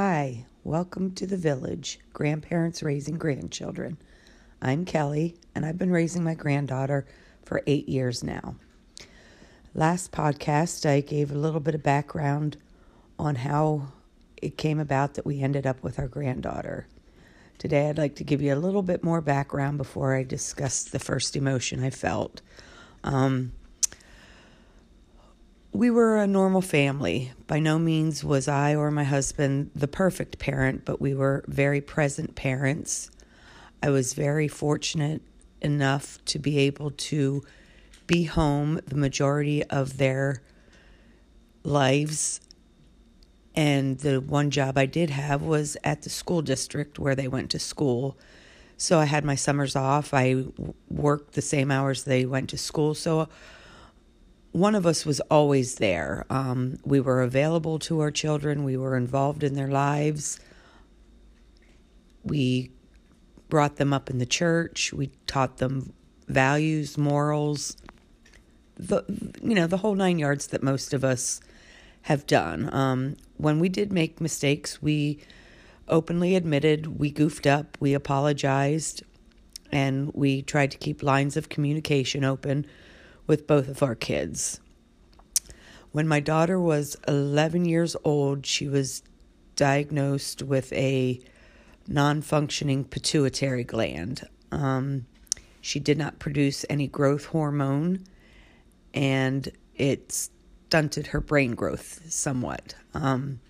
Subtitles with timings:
[0.00, 3.98] Hi, welcome to the village, grandparents raising grandchildren.
[4.62, 7.04] I'm Kelly, and I've been raising my granddaughter
[7.44, 8.54] for eight years now.
[9.74, 12.58] Last podcast, I gave a little bit of background
[13.18, 13.88] on how
[14.40, 16.86] it came about that we ended up with our granddaughter.
[17.58, 21.00] Today, I'd like to give you a little bit more background before I discuss the
[21.00, 22.40] first emotion I felt.
[23.02, 23.50] Um,
[25.72, 27.32] we were a normal family.
[27.46, 31.80] By no means was I or my husband the perfect parent, but we were very
[31.80, 33.10] present parents.
[33.82, 35.22] I was very fortunate
[35.60, 37.42] enough to be able to
[38.06, 40.42] be home the majority of their
[41.62, 42.40] lives.
[43.54, 47.50] And the one job I did have was at the school district where they went
[47.50, 48.16] to school.
[48.76, 50.14] So I had my summers off.
[50.14, 50.44] I
[50.88, 52.94] worked the same hours they went to school.
[52.94, 53.28] So
[54.52, 56.24] one of us was always there.
[56.30, 60.40] Um, we were available to our children, we were involved in their lives.
[62.24, 62.70] We
[63.48, 65.92] brought them up in the church, we taught them
[66.26, 67.76] values, morals,
[68.76, 69.04] the
[69.42, 71.40] you know, the whole nine yards that most of us
[72.02, 72.72] have done.
[72.72, 75.20] Um, when we did make mistakes, we
[75.88, 79.02] openly admitted we goofed up, we apologized,
[79.72, 82.66] and we tried to keep lines of communication open
[83.28, 84.58] with both of our kids.
[85.92, 89.04] When my daughter was 11 years old, she was
[89.54, 91.20] diagnosed with a
[91.86, 94.26] non functioning pituitary gland.
[94.50, 95.06] Um,
[95.60, 98.04] she did not produce any growth hormone,
[98.92, 102.74] and it stunted her brain growth somewhat.
[102.94, 103.40] Um,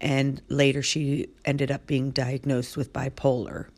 [0.00, 3.68] and later, she ended up being diagnosed with bipolar.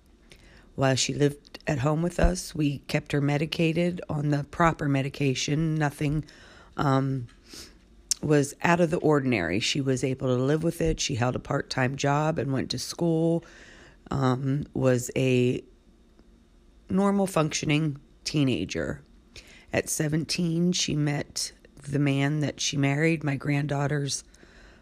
[0.77, 2.55] While she lived at home with us.
[2.55, 5.75] We kept her medicated on the proper medication.
[5.75, 6.25] Nothing
[6.77, 7.27] um,
[8.23, 9.61] was out of the ordinary.
[9.61, 11.01] She was able to live with it.
[11.01, 13.45] She held a part time job and went to school,
[14.11, 15.63] um, was a
[16.89, 19.03] normal functioning teenager.
[19.73, 21.53] At 17, she met
[21.89, 24.25] the man that she married, my granddaughter's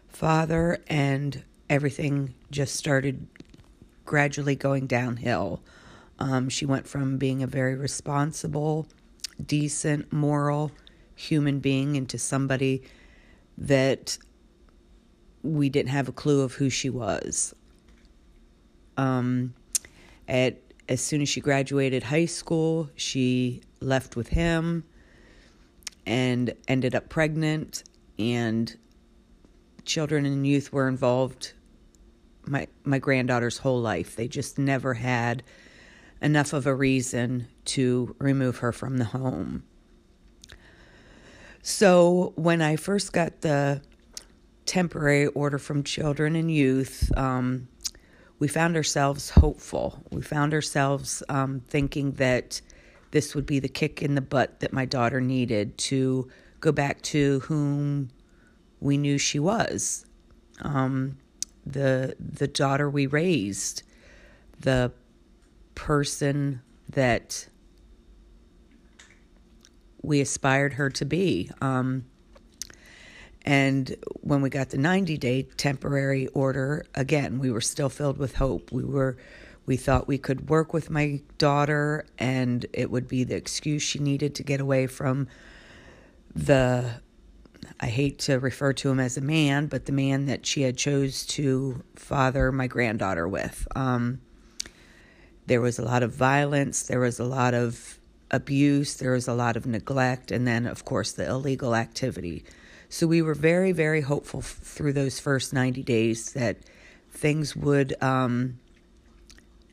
[0.07, 3.27] father, and everything just started
[4.05, 5.61] gradually going downhill.
[6.19, 8.87] Um, she went from being a very responsible,
[9.43, 10.71] decent, moral
[11.15, 12.83] human being into somebody
[13.57, 14.17] that
[15.43, 17.53] we didn't have a clue of who she was.
[18.97, 19.53] Um,
[20.27, 24.83] at as soon as she graduated high school, she left with him
[26.05, 27.83] and ended up pregnant
[28.19, 28.77] and
[29.83, 31.53] children and youth were involved
[32.47, 34.15] my my granddaughter's whole life.
[34.15, 35.43] They just never had
[36.21, 39.63] enough of a reason to remove her from the home.
[41.61, 43.81] So, when I first got the
[44.65, 47.67] temporary order from children and youth, um,
[48.37, 50.03] we found ourselves hopeful.
[50.11, 52.61] We found ourselves um, thinking that
[53.11, 57.01] this would be the kick in the butt that my daughter needed to go back
[57.01, 58.09] to whom
[58.79, 60.05] we knew she was.
[60.61, 61.17] Um,
[61.65, 63.83] the the daughter we raised,
[64.59, 64.91] the
[65.75, 67.47] person that
[70.01, 71.49] we aspired her to be.
[71.61, 72.05] Um,
[73.45, 78.35] and when we got the 90 day temporary order, again, we were still filled with
[78.35, 78.71] hope.
[78.71, 79.17] We were,
[79.65, 83.99] we thought we could work with my daughter and it would be the excuse she
[83.99, 85.27] needed to get away from
[86.33, 87.01] the,
[87.79, 90.77] I hate to refer to him as a man, but the man that she had
[90.77, 93.67] chose to father my granddaughter with.
[93.75, 94.21] Um,
[95.47, 97.99] there was a lot of violence, there was a lot of
[98.31, 102.43] abuse, there was a lot of neglect, and then, of course, the illegal activity.
[102.89, 106.57] So we were very, very hopeful f- through those first 90 days that
[107.11, 108.59] things would um,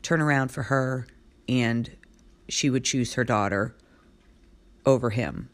[0.01, 1.07] turn around for her
[1.47, 1.91] and
[2.47, 3.75] she would choose her daughter
[4.85, 5.49] over him.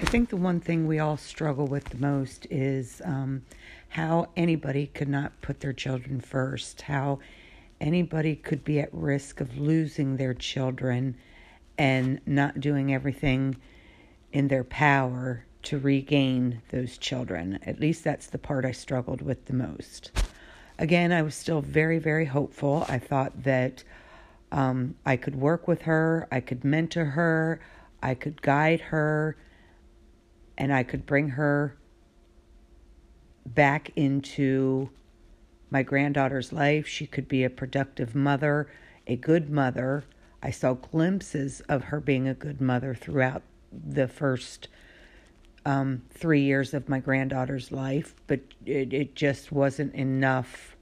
[0.00, 3.42] I think the one thing we all struggle with the most is um,
[3.90, 7.18] how anybody could not put their children first, how
[7.80, 11.16] anybody could be at risk of losing their children
[11.78, 13.56] and not doing everything
[14.32, 17.58] in their power to regain those children.
[17.64, 20.10] At least that's the part I struggled with the most.
[20.78, 22.86] Again, I was still very, very hopeful.
[22.88, 23.84] I thought that
[24.52, 27.60] um, I could work with her, I could mentor her,
[28.02, 29.36] I could guide her,
[30.56, 31.76] and I could bring her
[33.46, 34.90] back into
[35.70, 36.86] my granddaughter's life.
[36.86, 38.68] She could be a productive mother,
[39.06, 40.04] a good mother.
[40.42, 44.68] I saw glimpses of her being a good mother throughout the first
[45.64, 50.76] um, three years of my granddaughter's life, but it, it just wasn't enough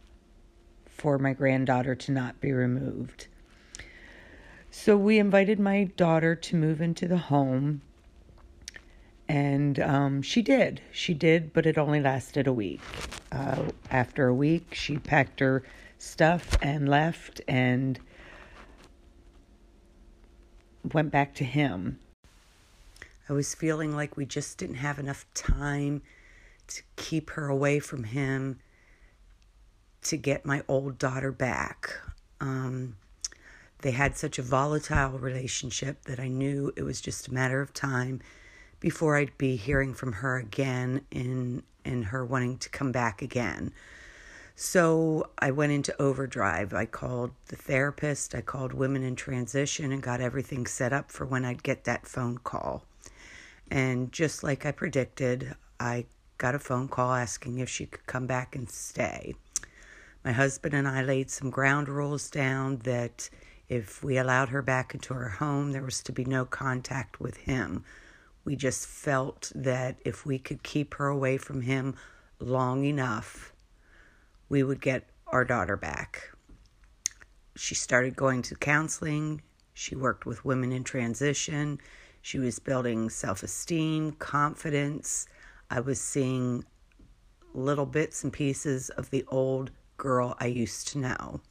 [0.87, 3.26] for my granddaughter to not be removed.
[4.70, 7.82] So we invited my daughter to move into the home,
[9.29, 10.81] and um, she did.
[10.91, 12.81] She did, but it only lasted a week.
[13.31, 15.63] Uh, after a week, she packed her
[15.99, 17.99] stuff and left and
[20.93, 21.99] went back to him.
[23.29, 26.01] I was feeling like we just didn't have enough time
[26.69, 28.61] to keep her away from him
[30.03, 31.95] to get my old daughter back.
[32.41, 32.97] Um,
[33.83, 37.75] they had such a volatile relationship that I knew it was just a matter of
[37.75, 38.21] time
[38.81, 43.73] before I'd be hearing from her again in in her wanting to come back again.
[44.55, 46.75] So I went into overdrive.
[46.75, 51.25] I called the therapist, I called Women in Transition and got everything set up for
[51.25, 52.85] when I'd get that phone call.
[53.71, 56.07] And just like I predicted, I
[56.39, 59.35] got a phone call asking if she could come back and stay.
[60.25, 63.31] My husband and I laid some ground rules down that
[63.69, 67.37] if we allowed her back into her home, there was to be no contact with
[67.37, 67.85] him.
[68.49, 71.97] We just felt that if we could keep her away from him
[72.41, 73.53] long enough,
[74.49, 76.31] we would get our daughter back.
[77.56, 79.43] She started going to counseling.
[79.75, 81.79] She worked with women in transition.
[82.23, 85.27] She was building self esteem, confidence.
[85.69, 86.65] I was seeing
[87.53, 91.43] little bits and pieces of the old girl I used to know.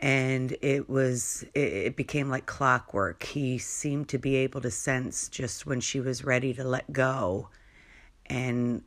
[0.00, 3.22] And it was, it, became like clockwork.
[3.22, 7.50] He seemed to be able to sense just when she was ready to let go
[8.26, 8.82] and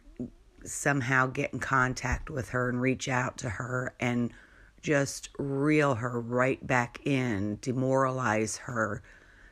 [0.66, 4.34] somehow get in contact with her and reach out to her and
[4.82, 9.04] just reel her right back in, demoralize her,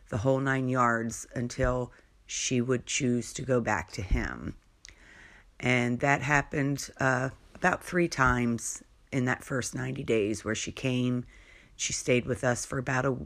[0.09, 1.91] the whole nine yards until
[2.25, 4.55] she would choose to go back to him.
[5.59, 11.25] And that happened uh, about three times in that first 90 days where she came.
[11.81, 13.17] She stayed with us for about a,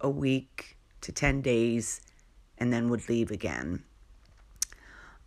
[0.00, 2.00] a week to 10 days
[2.58, 3.84] and then would leave again.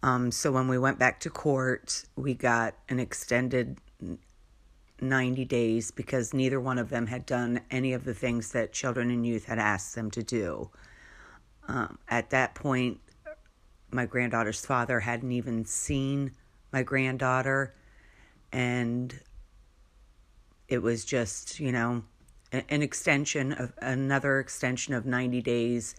[0.04, 3.78] Um, so when we went back to court, we got an extended
[5.00, 9.10] 90 days because neither one of them had done any of the things that children
[9.12, 10.70] and youth had asked them to do.
[11.70, 13.00] Um, at that point,
[13.92, 16.34] my granddaughter's father hadn't even seen
[16.74, 17.74] my granddaughter,
[18.52, 19.18] and
[20.68, 22.04] it was just, you know,
[22.54, 25.96] an extension of another extension of 90 days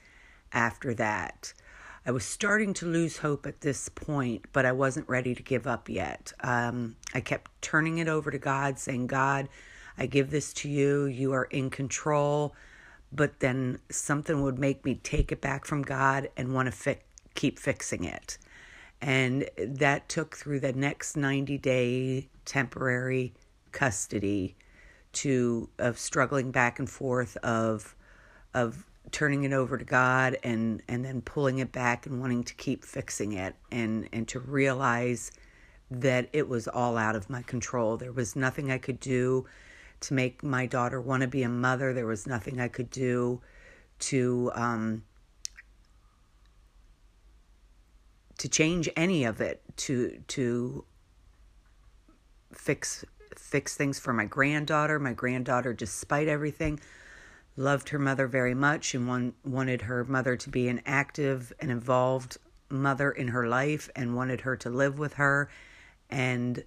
[0.52, 1.52] after that.
[2.06, 5.66] I was starting to lose hope at this point, but I wasn't ready to give
[5.66, 6.32] up yet.
[6.40, 9.48] Um, I kept turning it over to God, saying, God,
[9.96, 11.06] I give this to you.
[11.06, 12.54] You are in control.
[13.10, 17.00] But then something would make me take it back from God and want to fi-
[17.34, 18.38] keep fixing it.
[19.00, 23.32] And that took through the next 90 day temporary
[23.72, 24.56] custody
[25.14, 27.94] to of struggling back and forth of
[28.52, 32.54] of turning it over to God and and then pulling it back and wanting to
[32.54, 35.30] keep fixing it and and to realize
[35.90, 37.96] that it was all out of my control.
[37.96, 39.46] There was nothing I could do
[40.00, 41.92] to make my daughter want to be a mother.
[41.92, 43.40] There was nothing I could do
[44.00, 45.04] to um,
[48.38, 50.84] to change any of it to to
[52.52, 53.04] fix
[53.38, 54.98] fix things for my granddaughter.
[54.98, 56.80] My granddaughter, despite everything,
[57.56, 61.70] loved her mother very much and one, wanted her mother to be an active and
[61.70, 62.38] involved
[62.70, 65.48] mother in her life and wanted her to live with her
[66.10, 66.64] and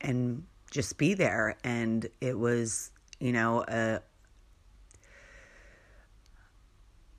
[0.00, 4.00] and just be there and it was you know a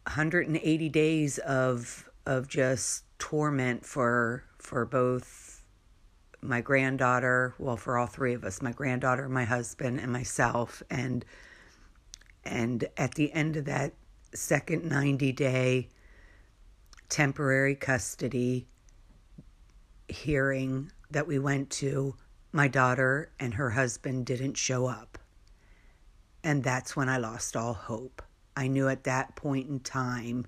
[0.06, 5.53] 180 days of of just torment for for both
[6.44, 11.26] my granddaughter well for all three of us my granddaughter my husband and myself and
[12.44, 13.94] and at the end of that
[14.34, 15.88] second 90 day
[17.10, 18.68] temporary custody
[20.08, 22.16] hearing that we went to,
[22.52, 25.18] my daughter and her husband didn't show up.
[26.44, 28.22] And that's when I lost all hope.
[28.56, 30.46] I knew at that point in time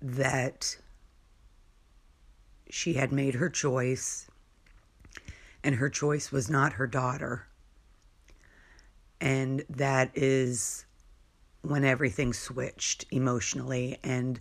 [0.00, 0.78] that
[2.70, 4.28] she had made her choice,
[5.62, 7.46] and her choice was not her daughter.
[9.20, 10.86] And that is
[11.62, 13.98] when everything switched emotionally.
[14.02, 14.40] And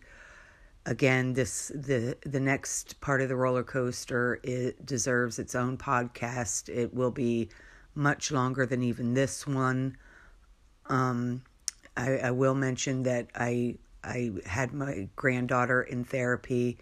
[0.86, 6.70] again this the the next part of the roller coaster it deserves its own podcast.
[6.70, 7.50] It will be
[7.96, 9.98] much longer than even this one.
[10.88, 11.44] Um
[11.98, 16.78] i i will mention that i i had my granddaughter in therapy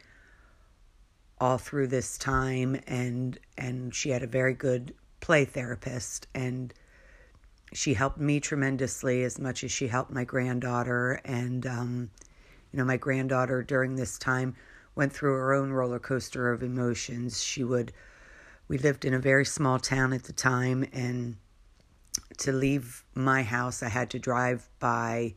[1.40, 6.74] all through this time and and she had a very good play therapist and
[7.74, 12.10] she helped me tremendously as much as she helped my granddaughter and um,
[12.72, 14.56] you know my granddaughter during this time
[14.96, 17.44] went through her own roller coaster of emotions.
[17.44, 17.94] She would
[18.68, 21.38] we lived in a very small town at the time and
[22.38, 25.34] to leave my house i had to drive by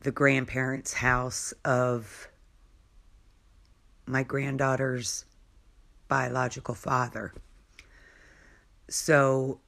[0.00, 2.28] the grandparents house of
[4.08, 5.24] my granddaughter's
[6.08, 7.32] biological father.
[8.88, 9.60] So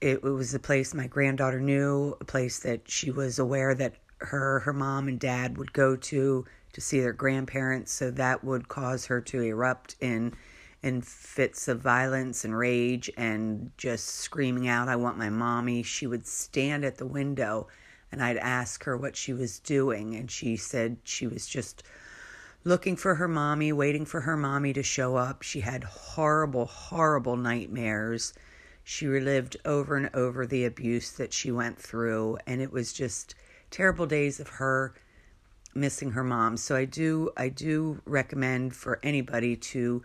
[0.00, 3.94] it, it was a place my granddaughter knew, a place that she was aware that
[4.18, 7.92] her her mom and dad would go to to see their grandparents.
[7.92, 10.34] So that would cause her to erupt in
[10.82, 15.82] in fits of violence and rage and just screaming out I want my mommy.
[15.82, 17.68] She would stand at the window
[18.12, 20.14] and I'd ask her what she was doing.
[20.14, 21.82] And she said she was just
[22.66, 25.42] looking for her mommy, waiting for her mommy to show up.
[25.42, 28.34] She had horrible, horrible nightmares.
[28.82, 33.36] She relived over and over the abuse that she went through, and it was just
[33.70, 34.94] terrible days of her
[35.76, 36.56] missing her mom.
[36.56, 40.02] So I do I do recommend for anybody to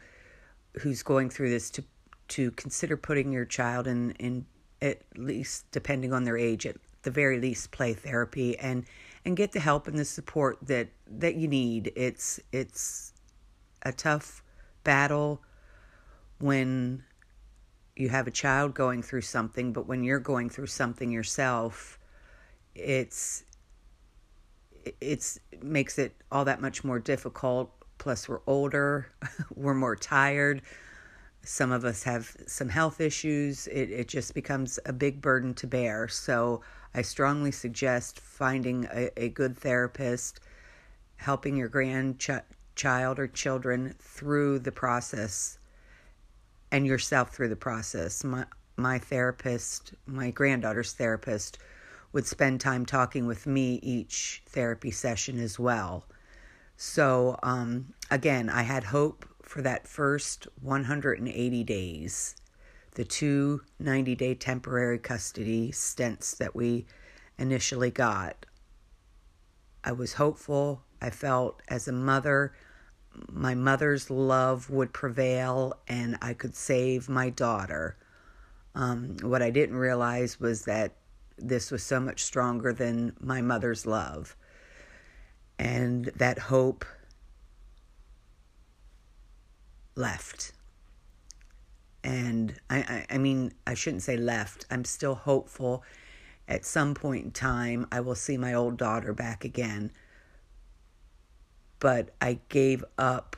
[0.81, 1.83] who's going through this to
[2.27, 4.45] to consider putting your child in in
[4.83, 8.85] at least depending on their age at the very least play therapy and
[9.25, 11.91] and get the help and the support that that you need.
[11.95, 13.13] It's it's
[13.83, 14.43] a tough
[14.83, 15.41] battle
[16.39, 17.03] when
[17.95, 21.99] you have a child going through something, but when you're going through something yourself,
[22.75, 23.43] it's
[24.99, 27.71] it's it makes it all that much more difficult.
[27.97, 29.11] Plus, we're older,
[29.55, 30.61] we're more tired.
[31.43, 33.67] Some of us have some health issues.
[33.67, 36.07] It it just becomes a big burden to bear.
[36.07, 36.61] So
[36.93, 40.39] I strongly suggest finding a, a good therapist,
[41.15, 45.57] helping your grandchild or children through the process
[46.71, 48.23] and yourself through the process.
[48.23, 48.45] My,
[48.77, 51.57] my therapist, my granddaughter's therapist,
[52.13, 56.05] would spend time talking with me each therapy session as well.
[56.77, 62.37] So, um, again, I had hope for that first 180 days
[62.95, 66.85] the two 90 day temporary custody stints that we
[67.37, 68.45] initially got.
[69.83, 70.83] I was hopeful.
[71.01, 72.53] I felt as a mother,
[73.29, 77.97] my mother's love would prevail and I could save my daughter.
[78.73, 80.95] Um, what I didn't realize was that
[81.37, 84.37] this was so much stronger than my mother's love.
[85.59, 86.85] And that hope
[90.01, 90.51] left
[92.03, 94.65] and I, I, I mean I shouldn't say left.
[94.71, 95.83] I'm still hopeful.
[96.47, 99.91] At some point in time, I will see my old daughter back again.
[101.79, 103.37] But I gave up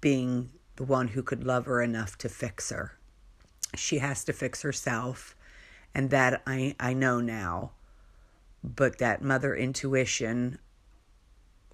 [0.00, 2.98] being the one who could love her enough to fix her.
[3.74, 5.34] She has to fix herself,
[5.94, 7.72] and that I, I know now.
[8.62, 10.58] But that mother intuition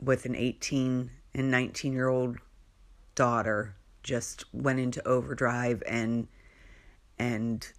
[0.01, 2.39] with an 18 and 19 year old
[3.15, 6.29] daughter just went into overdrive and
[7.19, 7.73] and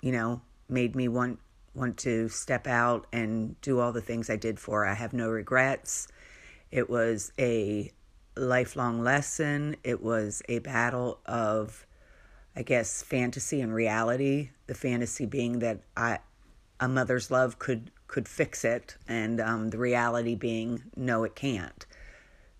[0.00, 1.38] you know made me want
[1.74, 4.84] want to step out and do all the things I did for.
[4.84, 4.90] Her.
[4.90, 6.06] I have no regrets.
[6.70, 7.90] It was a
[8.36, 9.76] lifelong lesson.
[9.82, 11.86] It was a battle of
[12.56, 14.50] I guess fantasy and reality.
[14.68, 16.20] The fantasy being that I
[16.80, 21.86] a mother's love could could fix it and um, the reality being no it can't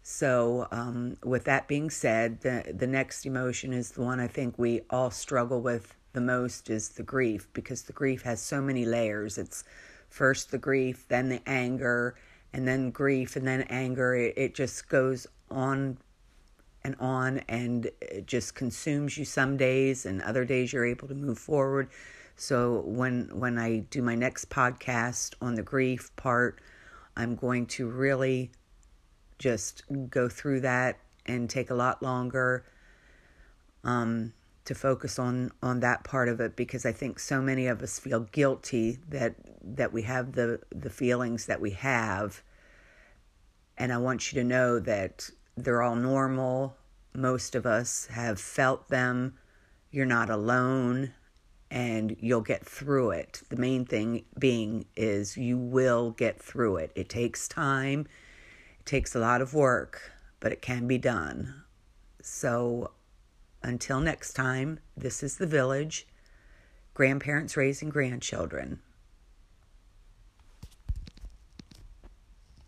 [0.06, 4.58] so, um, with that being said, the, the next emotion is the one I think
[4.58, 8.84] we all struggle with the most is the grief because the grief has so many
[8.84, 9.38] layers.
[9.38, 9.64] It's
[10.10, 12.16] first the grief, then the anger,
[12.52, 14.14] and then grief, and then anger.
[14.14, 15.96] It, it just goes on
[16.82, 21.14] and on, and it just consumes you some days, and other days you're able to
[21.14, 21.88] move forward.
[22.36, 26.60] So, when, when I do my next podcast on the grief part,
[27.16, 28.50] I'm going to really
[29.38, 32.64] just go through that and take a lot longer
[33.82, 34.32] um,
[34.64, 37.98] to focus on on that part of it because I think so many of us
[37.98, 42.42] feel guilty that that we have the the feelings that we have,
[43.76, 46.76] and I want you to know that they're all normal.
[47.14, 49.34] Most of us have felt them.
[49.90, 51.12] You're not alone
[51.70, 53.42] and you'll get through it.
[53.48, 56.92] The main thing being is you will get through it.
[56.94, 58.06] It takes time
[58.84, 61.62] takes a lot of work, but it can be done.
[62.22, 62.92] So
[63.62, 66.06] until next time, this is The Village
[66.92, 68.80] Grandparents Raising Grandchildren.